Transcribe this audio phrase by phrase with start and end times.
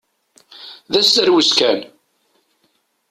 [0.91, 1.79] D asterwes kan!